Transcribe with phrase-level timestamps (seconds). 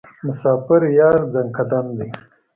[0.27, 2.09] مسافر یار ځانکدن دی.